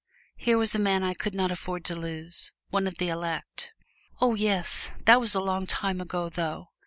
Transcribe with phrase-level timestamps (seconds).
[0.35, 3.71] Here was a man I could not afford to lose one of the elect!
[4.19, 6.69] "Oh, yes; that was a long time ago, though.